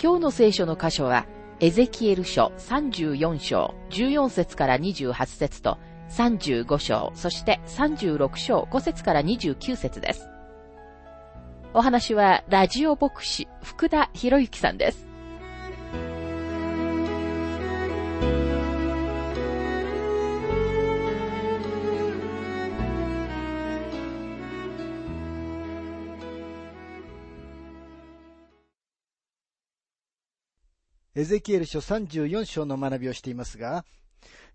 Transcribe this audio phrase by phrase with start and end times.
[0.00, 1.26] 今日の聖書の箇所は、
[1.58, 5.76] エゼキエル書34章14節から28節と
[6.10, 10.28] 35章、そして36章5節から29節です。
[11.74, 15.07] お話はラジオ牧師福田博之さんです。
[31.18, 33.84] エゼキエル書34章の学びをしていますが、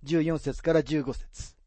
[0.06, 1.58] 14節から15節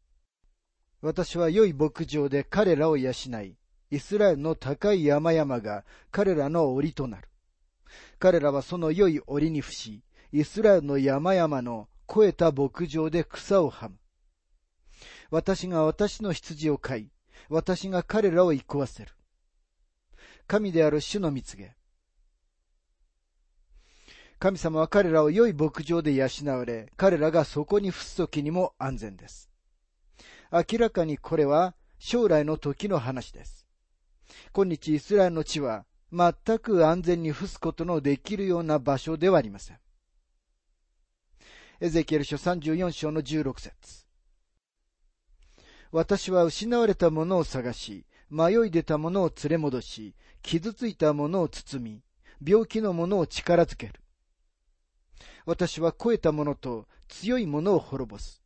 [1.01, 3.57] 私は良い牧場で彼らを養い、
[3.91, 7.29] イスラエルの高い山々が彼らの檻となる。
[8.17, 13.97] 彼らはその良い檻に伏し、イスラエルの山々の肥えた牧場で草をはむ。
[15.29, 17.11] 私が私の羊を飼い、
[17.49, 19.11] 私が彼らを居わせる。
[20.47, 21.77] 神である主の蜜げ。
[24.39, 29.49] 神様は彼らを良い牧場で養われ、彼らがそこに伏す時にも安全です。
[30.51, 33.65] 明らかにこれは将来の時の話です。
[34.53, 39.79] 今日イスラエルの地は全く安全に伏すことのできるような場所ではありません。
[41.79, 44.05] エゼキエル書34章の16節
[45.91, 52.03] 私は失われたものを探し、迷い出たものを連れ戻し、傷ついたものを包み、
[52.45, 53.93] 病気のものを力づける。
[55.47, 58.43] 私は肥えた者と強い者を滅ぼす。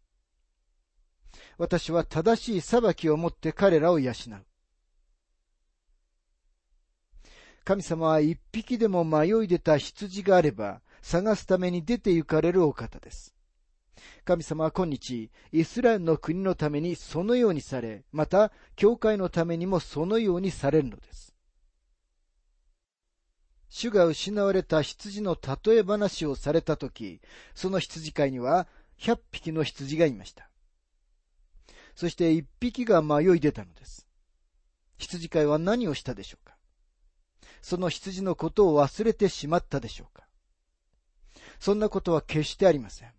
[1.57, 4.13] 私は正しい裁きをもって彼らを養う。
[7.63, 13.34] 神様は一匹でも迷い出た羊があれば、探すために出て行かれるお方です。
[14.23, 21.31] 神様は今日、イスラエルの国のためにそのようにされ、また、教会のためにもそのようにされるのです。
[23.74, 27.22] 主が失われた羊の例え話をされたとき、
[27.56, 28.68] その羊飼いには
[29.00, 30.50] 100匹の羊がいました。
[31.96, 34.06] そして1匹が迷い出たのです。
[34.98, 36.58] 羊飼いは何をしたでしょうか？
[37.62, 40.28] その羊のことを忘れてしまったでしょうか？
[41.59, 43.12] そんなことは決してありません。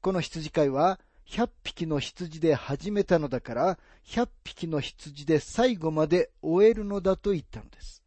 [0.00, 8.02] この羊飼いは100匹の羊で始めたのだから、100匹の羊で最後まで終えるのだと言ったのです。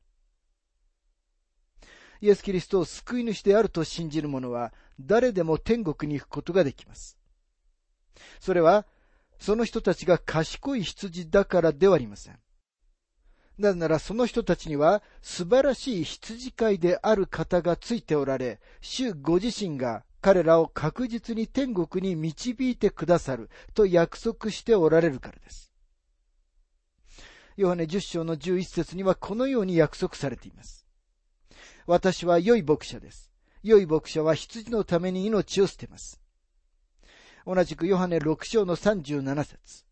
[2.22, 7.18] イエス・キリストを救い主であると信じる者は、誰でも天国に行くことができます。
[8.40, 8.86] それは、
[9.40, 12.40] その人たちが賢い羊だからではありません。
[13.58, 25.72] なぜならその人たちには素晴らしい羊飼いである方がついておられ、主ご自身が彼らを確実に天国に導いてくださると約束しておられるからです。
[27.56, 30.87] ヨハネ10章の11節にはこのように約束されています。
[31.88, 33.32] 私は良い牧者です。
[33.64, 36.20] 良い牧者は羊のために命を捨てます。
[37.46, 39.86] 同じくヨハネ6章の37節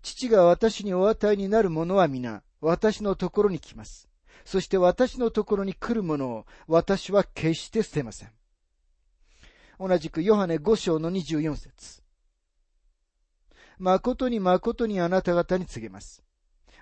[0.00, 4.08] 父が私にお与えになる者は皆、私のところに来ます。
[4.44, 8.30] そして私のところに来る者を私は決して捨てません。
[9.80, 12.02] 同じくヨハネ5章の24節
[13.78, 16.22] 誠に誠にあなた方に告げます。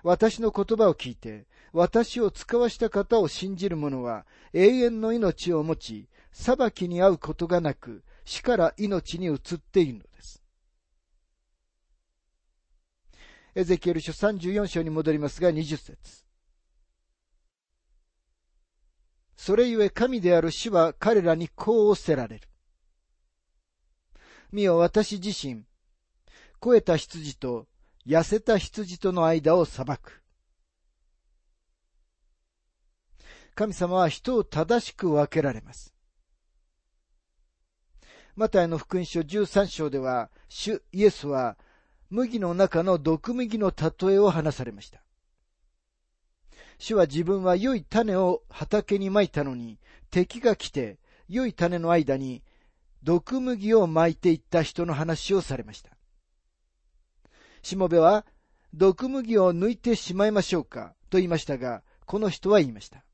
[0.03, 10.43] 私の言葉を聞いて、私を使わした方を信じる者は永遠の命を持ち、裁きに遭うことがなく、死から命に移っているのです。
[13.55, 15.97] エゼキエル書34章に戻りますが20節
[19.35, 22.47] それゆえ神である主は彼らにこうおせられる。
[24.51, 25.63] 見よ私自身、
[26.59, 27.67] 肥えた羊と
[28.05, 30.21] 痩せた羊との間を裁く。
[33.57, 35.91] 神様は人を正しく分けられます。
[38.35, 41.57] マタイの福音書13章では、主イエスは
[42.11, 45.01] 麦の中の毒麦の例えを話されました。
[46.77, 49.79] 主は自分は良い種を畑にまいたのに、
[50.11, 52.43] 敵が来て、良い種の間に
[53.01, 55.97] 毒麦をまいていった人の話をされました。
[57.63, 58.23] しもべは、
[58.75, 63.06] 毒麦を抜いてしまいましょうかと言いましたが、この人は言いました。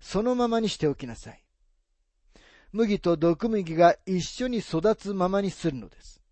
[0.00, 1.42] そのままにしておきなさい。
[2.72, 6.22] 麦と毒麦が一緒に育つままにするのです。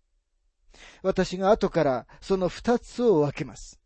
[1.01, 3.79] 私が後からその二つを分けます。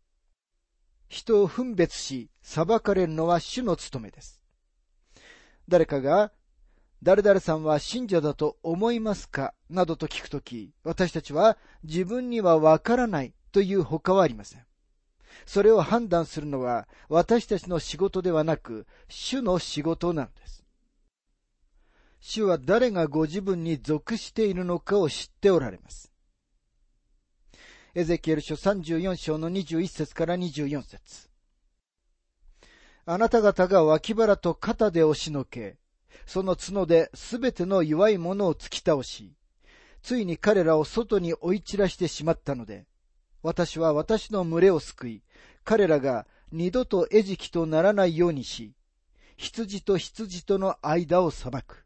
[1.08, 4.42] 人を分別し、裁かれるのは主の務めです。
[5.68, 6.32] 誰かが、
[7.02, 9.54] 誰々さんは信者だと思いますか？
[9.68, 14.64] などと聞くとき、私たちは自分にはわからないという他はありません。
[15.46, 20.64] それを判断するのは私たちの仕事ではなく、主の仕事なのです。
[22.20, 26.12] 主は誰がご自分に属しているのかを知っておられます。
[27.94, 31.28] エゼキエル書34章の21節から24節
[33.04, 35.76] あなた方が脇腹と肩で押しのけ、
[36.24, 39.34] その角ですべての弱いものを突き倒し、
[40.02, 42.86] ついに彼らを外に追い散らしてしまったので、
[43.42, 45.22] 私は私の群れを救い、
[45.64, 48.74] 彼らが二度と餌食とならないようにし、
[49.36, 51.84] 羊と羊との間を裁く。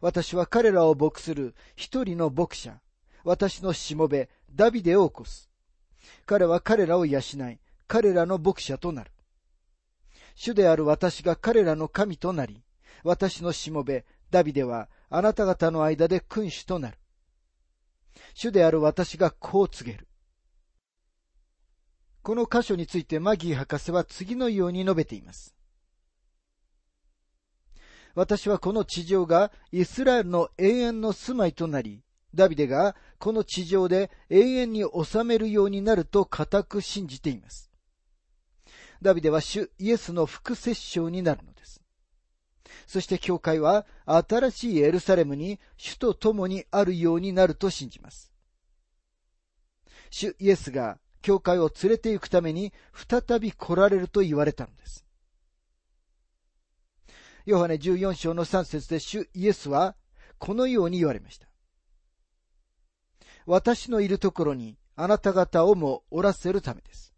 [0.00, 2.80] 私は彼らを牧する一人の牧者、
[3.24, 5.50] 私のしもべ、ダビデを起こす。
[6.26, 9.10] 彼は彼らを養い、彼らの牧者となる。
[10.34, 12.62] 主である私が彼らの神となり、
[13.02, 16.98] 私のしもべ、ダビデはあなた方の間で君主となる。
[18.34, 20.08] 主である私がこう告げる。
[22.24, 25.54] この箇所についてマギー博士は次のように述べています。
[28.14, 32.02] 私はこの地上がイスラエルの永遠の住まいとなり、
[32.34, 37.70] ダビデがこの地上で永遠に治めるようになると固く信じています。
[39.02, 41.82] ダビデは主イエスの副摂政になるのです。
[42.86, 48.32] そして教会は新しいエルサレムに主と共にあるようになると信じます。
[50.08, 55.06] 主イエスが教会を連れて行くために再び来られると言われたのです。
[57.46, 59.96] ヨハネ14章の3節で主イエスは
[60.38, 61.48] このように言われました。
[63.46, 67.14] 私のいるところにあなた方をもおらせるためです。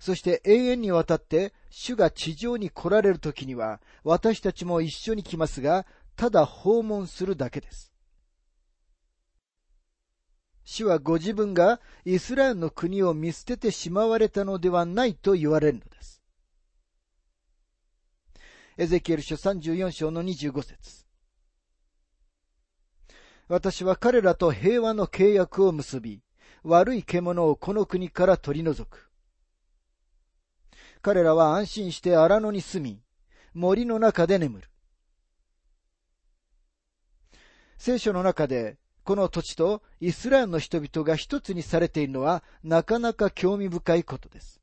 [0.00, 5.84] そして永遠にわたって主が地上に来られる時には私たちも一緒に来ますが、
[6.16, 7.93] ただ訪問するだけです。
[10.64, 16.22] 主はご自分がイスラエルの国を見捨ててしまわれたのではないと言われるのです。
[18.76, 21.04] エゼキエル書34章の25節
[23.46, 26.22] 私は彼らと平和の契約を結び、
[26.62, 29.10] 悪い獣をこの国から取り除く。
[31.02, 33.02] 彼らは安心して荒野に住み、
[33.52, 34.68] 森の中で眠る。
[37.76, 44.60] 聖書の中で、この土地とイスラエルの人々が一つにされているのは、なかなか興味深いことです。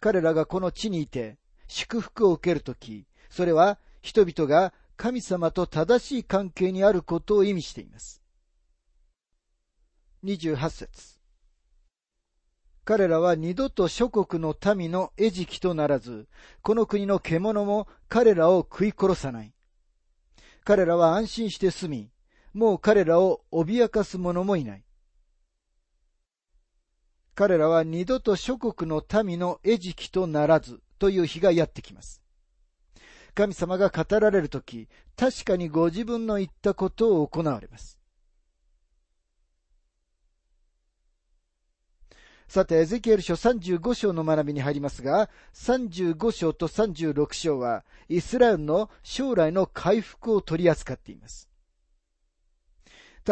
[0.00, 1.38] 彼らがこの地にいて、
[1.68, 8.20] 祝福を受けるとき、それは人々が神様と正しい関係にあることを意味しています。
[10.24, 11.18] 28節
[12.84, 16.28] 彼らは二度と諸国の民の餌食とならず、
[16.60, 19.54] この国の獣も彼らを食い殺さない。
[20.64, 22.10] 彼らは安心して住み、
[22.52, 24.84] もう彼らを脅かす者もいない。
[27.34, 32.22] 彼らは二度と諸国の民の餌食とならずという日がやってきます。
[33.34, 37.98] 神様が語られるとき、確かにご自分の言ったことを行われます。
[42.52, 51.48] さて、エゼキエル書35章の学びに入りますが、35章と36章は、イスラエルの将来の回復を取り扱っています。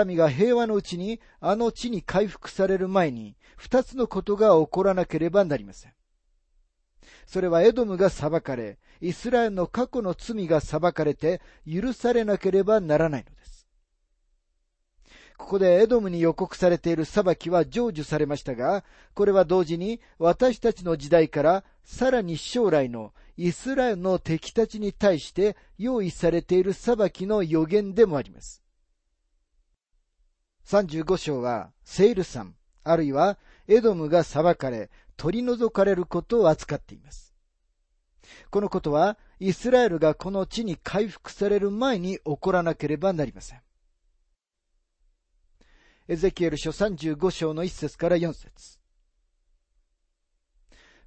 [0.06, 5.92] 民が平和のうちに、あの地に回復される前に、二つのことが起こらなければなりません。
[7.26, 13.60] それはエドムが裁かれ、イスラエルの過去の罪が裁かれて許されなければならないのです。
[15.40, 28.62] ここでエドムに予告されている裁きは成就されましたが、これは同時に私たちの時代からさらに将来のイスラエルの敵たちに対して用意されている裁きの予言でもあります。
[30.66, 32.54] 35章はセイル山、
[32.85, 37.35] あるいはエドムが裁かれ、取り除かれることを扱っています。
[38.50, 43.61] このことは、イスラエルがこの地に回復される前に起こらなければなりません。
[46.12, 48.81] エゼキエル書35章の1節から4節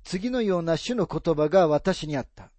[0.01, 2.53] 次のような主の言葉が私にあった。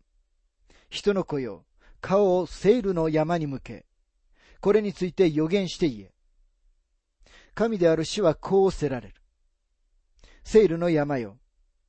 [0.90, 1.64] 人の子よ、
[2.02, 3.86] 顔をセールの山に向け、
[4.60, 6.12] これについて予言して言え。
[7.54, 9.14] 神である主はこうおせられる。
[10.42, 11.38] セールの山よ、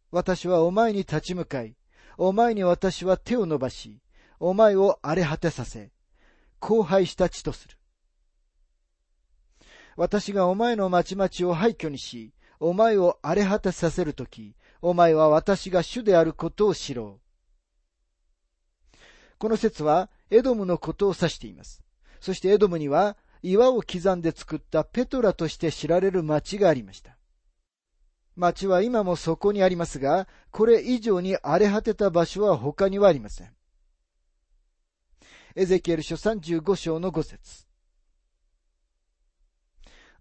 [0.10, 1.76] 私はお前に立ち向かい、
[2.18, 4.00] お前に私は手を伸ばし、
[4.40, 5.92] お前を荒れ果てさせ、
[6.62, 7.76] 荒廃した地とする。
[9.96, 17.20] 私がお前の町々を廃墟にし、お前を荒れ果てさせるとき、お前は私が主であることを知ろ
[18.94, 18.98] う。
[19.38, 21.82] この説はエドムのことを指しています。
[22.20, 27.18] そしてエドムには岩を刻んで作ったペトラとして知られる町がありました。
[28.36, 33.54] 町は今もそこにありますが、これ以上に荒れ果てた場所は他にはありません。
[35.56, 37.66] エゼキエル書35章の5節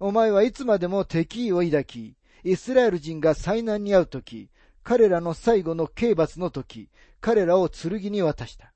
[0.00, 4.50] お前はいつまでも敵意を抱き、イスラエル人が災難に遭うとき、
[4.82, 8.72] 彼らの最後の刑罰のとき、彼らを剣に渡した。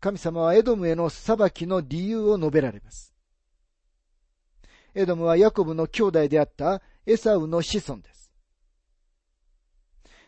[0.00, 3.14] 神様はエドムへの裁きの理由を述べられます。
[4.94, 8.32] エドムはヤコブの兄弟であったエサウの子孫です。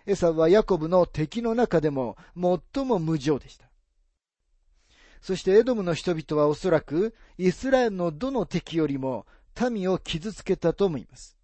[0.06, 3.66] エサウはヤコブの敵の中でも最も無情でした。
[5.26, 9.26] そしてエドムの人々はおそらくイスラエルのどの敵よりも
[9.72, 11.36] 民を傷つけたと思います。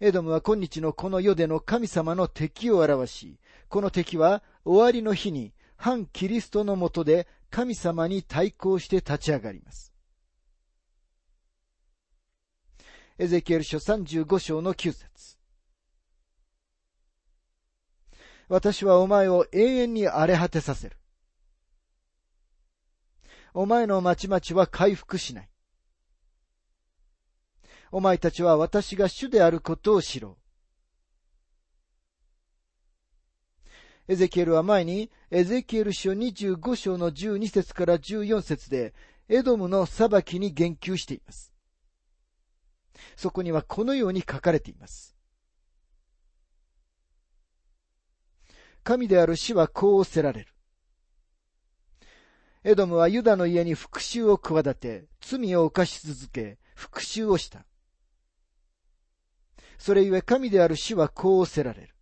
[0.00, 3.38] エドムは今日のこの世での神様の敵を表し、
[3.68, 9.94] この敵は終わりの日に反キリストのもとで神様に対抗して立ち上がります。
[13.18, 15.38] エゼキエル書35章の9節
[18.48, 20.96] 私はお前を永遠に荒れ果てさせる。
[23.54, 25.48] お前の町々は回復しない。
[27.90, 30.42] お前たちは私が主であることを知ろう。
[34.08, 38.94] エゼキエルは前に、エゼキエル書25章の12節から14節で、
[39.28, 41.52] エドムの裁きに言及しています。
[43.16, 45.16] そこにはこのように書かれています。
[48.82, 50.51] 神である死はこうおせられる。
[52.64, 57.64] エドムはユダの家に復讐を企て、罪を犯し続け、復讐をした。
[59.78, 61.94] それゆえ神である死はこうおせられる。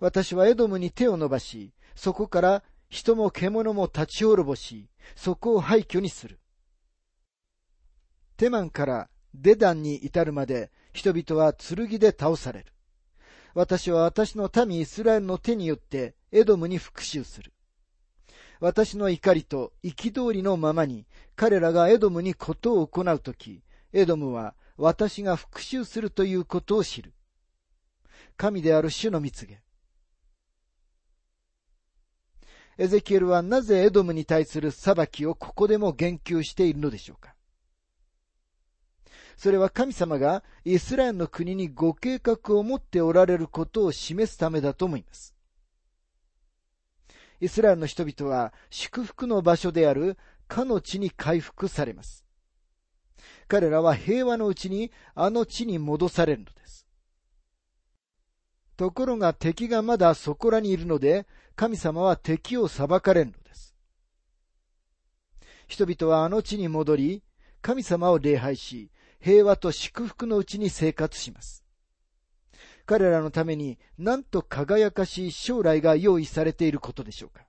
[0.00, 6.40] 私はエドムに手を伸ばし、そこから人も獣も立ち滅ぼし、そこを廃墟にする。
[8.38, 12.72] テマンからデダンに至るまで人々は剣で倒される。
[13.54, 17.51] 私は私の民イスラエルの手によってエドムに復讐する。
[18.62, 21.04] 私の怒りと憤りのままに
[21.34, 23.60] 彼らがエドムにことを行うとき、
[23.92, 27.12] エドムは私が復讐するということを知る。
[28.36, 29.60] 神である主の蜜げ。
[32.78, 37.34] エゼキエルはなぜエドムに対する裁きをここでも言及しているのでしょうか
[39.36, 45.31] それは神様がイスラエルの国にご計画を持っておられることを示すためだと思います。
[47.42, 52.24] イスラエルの人々は祝福の場所であるかの地に回復されます。
[53.48, 56.86] 彼らは平和のうちにあの地に戻されるのです。
[58.76, 63.74] ところが敵がまだそこらにいるので、神様は敵を裁かれるのです。
[65.66, 67.24] 人々はあの地に戻り、
[67.60, 71.61] 神様を礼拝し、平和と祝福のうちに生活します。
[72.86, 77.44] 彼らのためになんと輝かしい将来が用意されていることでしょうか。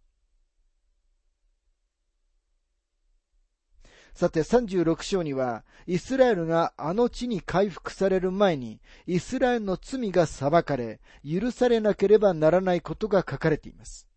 [4.13, 14.08] さて36章には、イスラエルがあの地に回復される前に、イスラエルの罪が裁かれ、許されなければならないことが書かれています。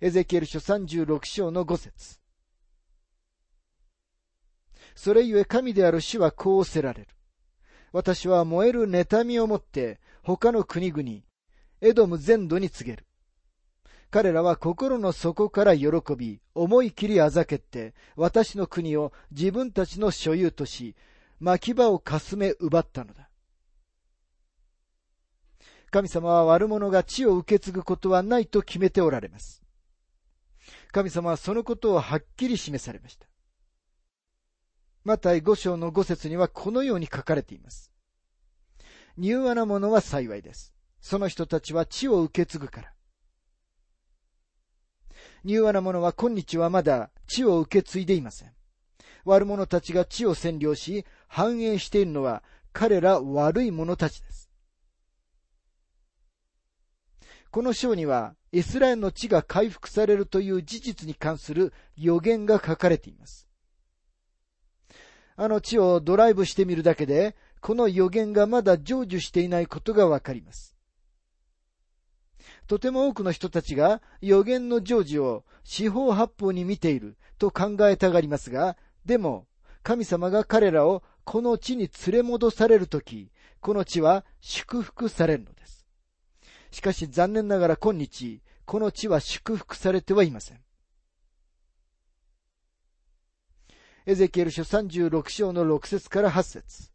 [0.00, 2.20] エゼキエル書36章の5節
[4.94, 7.08] それゆえ神である主はこうおせられる。
[7.94, 11.20] 私は燃える妬みをもって他の国々、
[11.80, 13.06] エドム全土に告げる。
[14.10, 20.96] 彼らは心の底から喜び、思い切りあざけって、私の国を自分たちの所有とし、
[21.38, 23.28] 牧場をかすめ奪ったのだ。
[25.92, 29.62] 神様は悪者が地を受け継ぐことはないと決めておられます。
[30.90, 33.28] 神様はそのことをはっきり示されました。
[35.04, 37.92] マタイ5章の5節にはこのように書かれています。
[39.18, 40.74] 柔和な者は幸いです。
[41.00, 42.92] その人たちは地を受け継ぐから。
[45.44, 48.52] 柔和な者は今日はまだ地を受け継いでいません。
[49.26, 52.42] 悪者たちが地を占領し、繁栄しているのは
[52.72, 54.50] 彼ら悪い者たちです。
[57.50, 63.48] この章には、イスラエルの地が回復されるという事実に関する予言が書かれています。
[65.36, 70.76] あの地をドライブしてみるだけで、この予言がまだ成就していないことがわかります。
[72.66, 79.46] とても多くの人たちが予言の成就を四方八方に見ていると考えたがりますが、でも、
[79.82, 85.86] 神様が彼らをこの地に連れ戻されるとき、この地は祝福されるのです。
[86.70, 90.63] しかし残念ながら今日、この地は祝福されてはいません。
[94.06, 96.90] エゼキエル書36章の6節から8節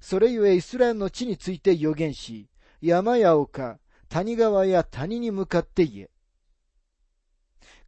[0.00, 2.48] それゆえイスラエルの地について予言し、
[2.80, 3.78] 山や丘、
[4.08, 6.10] 谷川や谷に向かって言え。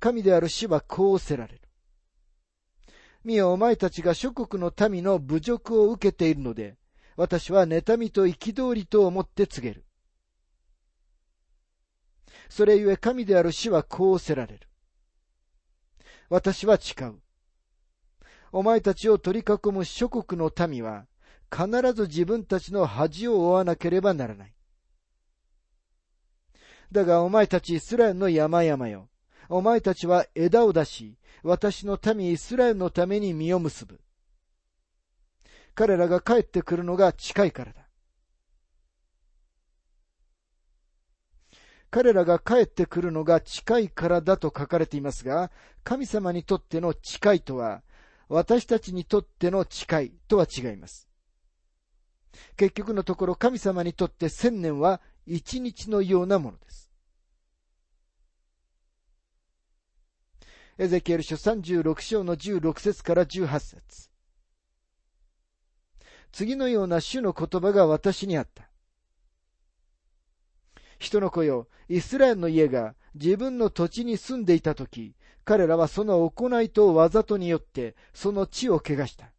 [0.00, 1.62] 神である死はこうせられる。
[3.24, 6.76] 見よ、お前たちが諸国の民の侮辱を受けているので、
[7.16, 9.86] 私は妬みと憤りと思って告げる。
[12.50, 14.69] それゆえ神である死はこうせられる。
[16.30, 17.20] 私は誓う。
[18.52, 21.06] お前たちを取り囲む諸国の民は、
[21.52, 24.54] 必ず自分たちの恥を負わなければならない。
[26.92, 29.08] だがお前たちイスラエルの山々よ。
[29.48, 34.00] お前たちは枝を出し、私の民イスラエルのために実を結ぶ。
[35.74, 37.79] 彼らが帰ってくるのが近いからだ。
[41.90, 45.50] 彼らが帰ってくるのが近いからだと書かれていますが、
[45.82, 47.82] 神様にとっての近いとは、
[48.28, 51.08] 私たちにとっての近いとは違います。
[52.56, 56.90] 結局のところ神様にとって千年は一日のようなものです。
[60.78, 64.10] エゼキエル書36章の16節から18節
[66.32, 68.69] 次のような主の言葉が私にあった。
[71.00, 79.32] 人の子よ、イスラエルの家が自分の土地に住んでいたとき、彼らはその行いとわざとによってその地を汚した。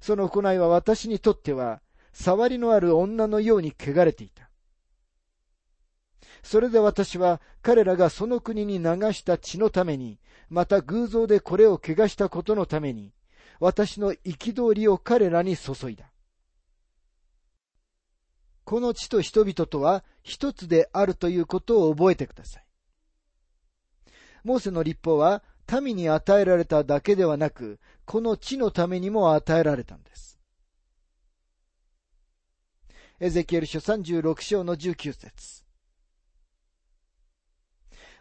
[0.00, 1.82] その行いは私にとっては、
[2.14, 4.48] 触りのある女のように汚れていた。
[6.42, 13.12] それで私は彼らがその国に流した血のために、また偶像でこれを汚したことのために、
[13.60, 16.06] 私の憤りを彼らに注いだ。
[18.64, 22.66] この地と人々とは一つであるということを覚えてください。
[24.42, 25.42] モーセの立法は
[25.82, 30.38] 民に与えられただけではなく、この地のためにも与えられたんです。
[33.20, 35.64] エゼキエル書36章の19節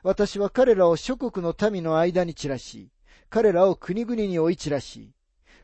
[0.03, 2.91] 私は彼らを諸国の民の間に散らし、
[3.29, 5.13] 彼らを国々に追い散らし、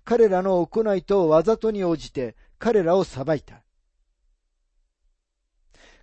[0.04, 3.64] 彼らの行いとわざとに応じて彼らを裁いた。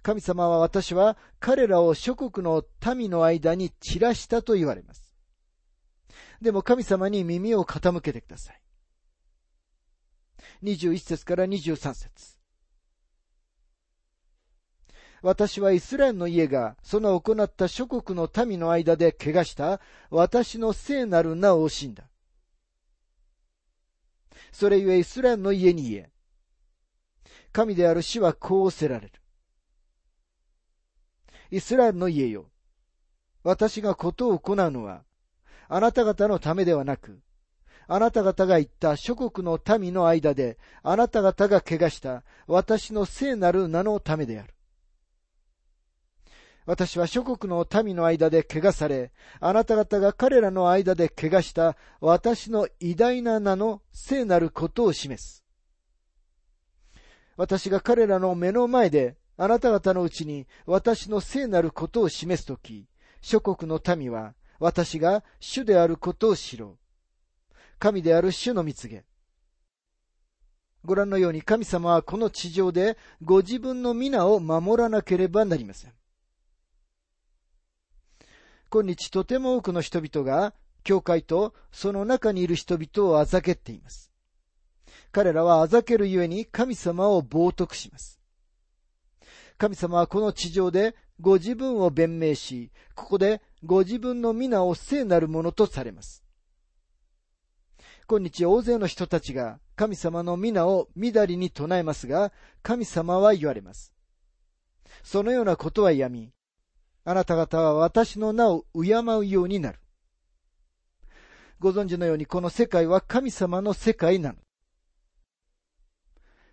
[0.07, 2.63] 神様は私は彼らを諸国の
[2.95, 5.13] 民の間に散らしたと言われます。
[6.41, 8.63] でも神様に耳を傾けてください。
[10.63, 12.39] 21節から23節
[15.23, 22.05] 私はイスラエルの家がその行った諸国の民の間で怪我した私の聖なる名を惜しんだ。
[24.53, 26.11] それゆえイスラエルの家に言え。
[27.51, 29.13] 神である死はこうせられる。
[31.51, 32.51] イスラエルの家よ。
[33.43, 35.05] 私がことを行うのは、
[35.69, 37.21] あなた方のためではなく、
[37.89, 44.53] あなた方が言った諸国の民の間で、あなた方が怪我した私の聖なる名のためである。
[46.67, 55.45] 私は諸国の民の間で怪我され、あなた方が彼らの間で怪我した私の偉大な名の聖なることを示す。
[57.37, 62.87] 私が彼らの目の前であなた方のうちに私の聖なることを示すとき、
[63.21, 67.55] 諸国の民は私が主であることを知ろう。
[67.79, 69.05] 神である主の蜜げ。
[70.85, 75.93] ご覧のように神様はこの地上でご自分の皆を守らなければなりません。
[78.71, 84.13] 今日とても多くの人々が教会とその中にいる人々をあざけっています。
[85.13, 88.16] 彼らはあざけるゆえに神様を冒涜します。
[89.59, 96.23] 神様はこの地上でご自分を弁明し、ここでご自分の皆を聖なるものとされます。
[98.09, 103.93] 今日大勢の人たちが神様の皆をみだりに唱えますが、神様は言われます。
[105.03, 106.33] そのようなことはやみ、
[107.05, 109.79] あなた方は私の名を敬うようになる。
[111.59, 114.39] ご存知のようにこの世界は神様の世界なの。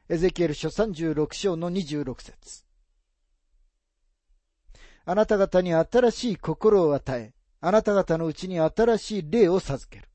[0.09, 2.63] エゼキエル書36章の26節
[5.05, 10.07] あなた方に新しい心を与え、あなた方のうちに新しい霊を授ける。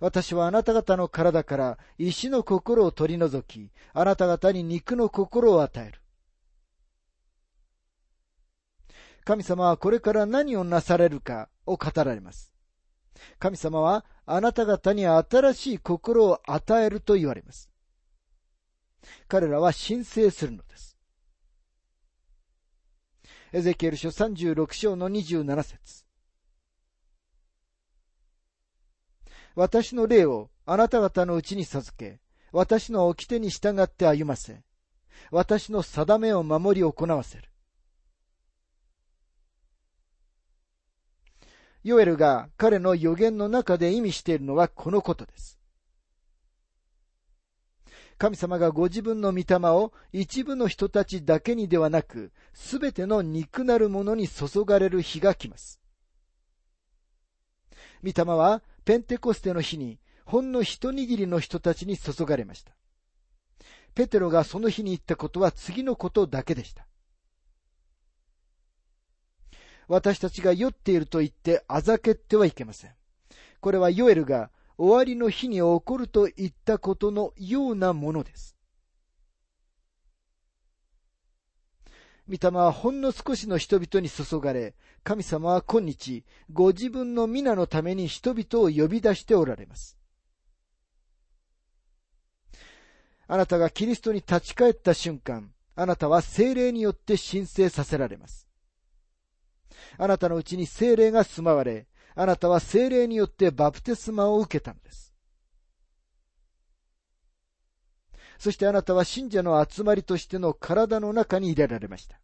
[0.00, 6.00] 私はあなた方の体から石の心を取り除き、あなた方に肉の心を与える。
[9.24, 12.52] 神様はこれから何をなされるかを語られます。
[13.38, 17.70] 神様はあなた方に新しい心を与えると言われます。
[19.28, 20.91] 彼らは申請するのです。
[23.54, 26.06] エゼキエル書36章の27節
[29.54, 34.62] 私の霊をあなた方のうちに授け、私の掟に従って歩ませ、
[35.30, 37.50] 私の定めを守り行わせる。
[41.84, 45.61] ヨエルが彼の予言の中で意味しているのはこのことです。
[48.22, 55.80] 神様がご自分の御霊を一部の人たちだけにではなく、すべての肉なるものに注がれる日が来ます。
[58.04, 62.76] 御霊はペンテコステの日にほんの一握りの人たちに注がれました。
[63.92, 66.86] ペテロがその日に言ったことは次のことだけでした。
[69.88, 72.92] 私たちが酔っていると言ってあざけってはいけません。
[73.58, 78.56] これはヨエルが終わりの日に起こると言ったことのようなものです。
[82.28, 89.98] 御霊はほんの少しの人々に注がれ、神様は今日、ご自分の皆のために人々を呼び出しておられます。
[93.26, 98.46] あなたがキリストに立ち返った瞬間、あなたは精霊によって申請させられます。
[99.98, 105.14] あなたのうちに精霊が住まわれ、あなたは精霊によってバプテスマを受けたのです。
[108.38, 112.18] そしてあなたは信者の集まりとしての体の中に入れられました。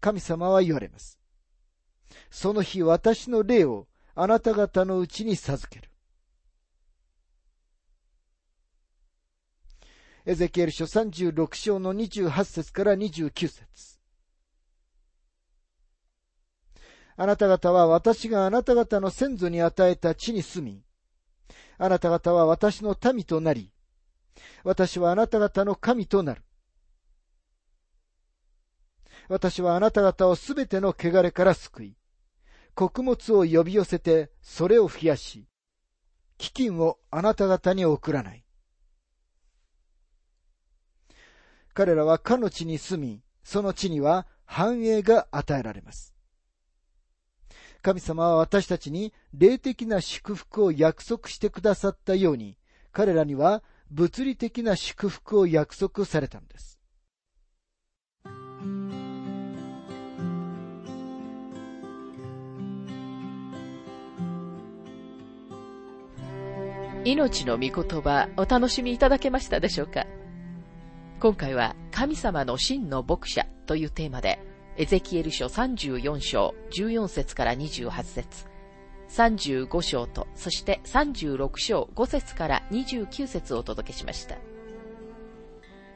[0.00, 1.18] 神様は言われます。
[2.30, 5.90] その日私の霊をあなた方のうちに授ける。
[10.24, 13.97] エゼキエル書36章の28節から29節
[17.20, 20.84] あなた方は私があなた方の先祖に与えた地に住み、
[21.76, 23.72] あなた方は私の民となり、
[24.62, 26.42] 私はあなた方の神となる。
[29.28, 31.96] 私はあなた方をすべての汚れから救い、
[32.76, 35.48] 穀物を呼び寄せてそれを増やし、
[36.38, 38.44] 飢饉をあなた方に送らない。
[41.74, 46.14] 彼らはかの地に住み、その地には繁栄が与えられます。
[47.88, 52.58] 神様は私たちに霊的な祝福を約束してくださったように、
[52.92, 56.78] 彼らには物理的な祝福を約束されたのです。
[67.06, 70.04] 命の御言葉お楽しみいただけましたでしょうか？
[71.20, 74.38] 今回は神様の真の牧者というテーマで
[74.80, 78.46] エゼキエル書34章14節から28節
[79.08, 84.36] 35章と、そして36章5節から29節をお届けしました。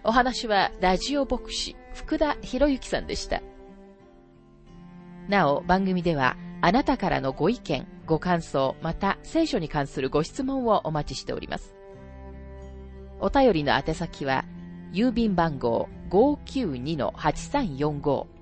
[0.03, 3.41] お話はラジオ牧師福田博之さんでした。
[5.29, 11.77] なお、番組ではあなたからのご意見、ご感想、また聖書に関するご質問をお待ちしております。
[13.21, 14.45] お便りの宛先は、
[14.93, 18.42] 郵便番号592-8345